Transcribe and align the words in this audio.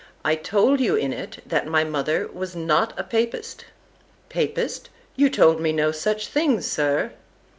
I 0.25 0.33
told 0.33 0.79
you 0.79 0.95
in 0.95 1.13
it, 1.13 1.43
That 1.45 1.67
my 1.67 1.83
mother 1.83 2.27
was 2.33 2.55
not 2.55 2.91
a 2.99 3.03
papist.——Papist! 3.03 4.89
You 5.15 5.29
told 5.29 5.61
me 5.61 5.71
no 5.71 5.91
such 5.91 6.25
thing, 6.25 6.59
Sir. 6.61 7.11